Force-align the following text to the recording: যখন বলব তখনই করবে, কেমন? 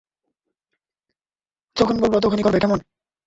যখন 1.75 1.95
বলব 2.01 2.15
তখনই 2.19 2.43
করবে, 2.43 2.59
কেমন? 2.59 2.79